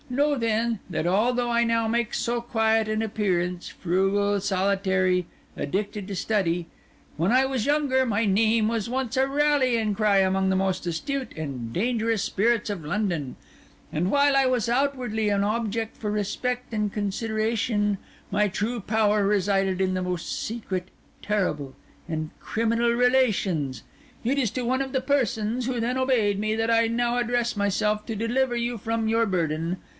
Know, 0.09 0.35
then, 0.35 0.79
that 0.89 1.07
although 1.07 1.49
I 1.51 1.63
now 1.63 1.87
make 1.87 2.13
so 2.13 2.41
quiet 2.41 2.89
an 2.89 3.01
appearance—frugal, 3.01 4.41
solitary, 4.41 5.25
addicted 5.55 6.05
to 6.09 6.15
study—when 6.17 7.31
I 7.31 7.45
was 7.45 7.65
younger, 7.67 8.05
my 8.05 8.25
name 8.25 8.67
was 8.67 8.89
once 8.89 9.15
a 9.15 9.25
rallying 9.25 9.95
cry 9.95 10.17
among 10.17 10.49
the 10.49 10.57
most 10.57 10.85
astute 10.85 11.31
and 11.37 11.71
dangerous 11.71 12.23
spirits 12.23 12.69
of 12.69 12.83
London; 12.83 13.37
and 13.93 14.11
while 14.11 14.35
I 14.35 14.47
was 14.47 14.67
outwardly 14.67 15.29
an 15.29 15.45
object 15.45 15.95
for 15.95 16.11
respect 16.11 16.73
and 16.73 16.91
consideration, 16.91 17.97
my 18.31 18.49
true 18.49 18.81
power 18.81 19.25
resided 19.25 19.79
in 19.79 19.93
the 19.93 20.01
most 20.01 20.43
secret, 20.45 20.89
terrible, 21.21 21.73
and 22.09 22.31
criminal 22.41 22.91
relations. 22.91 23.83
It 24.25 24.37
is 24.39 24.51
to 24.51 24.63
one 24.65 24.81
of 24.81 24.91
the 24.91 24.99
persons 25.01 25.67
who 25.67 25.79
then 25.79 25.97
obeyed 25.97 26.37
me 26.37 26.53
that 26.57 26.71
I 26.71 26.87
now 26.87 27.17
address 27.17 27.55
myself 27.55 28.05
to 28.07 28.15
deliver 28.15 28.57
you 28.57 28.77
from 28.77 29.07
your 29.07 29.25
burden. 29.25 29.77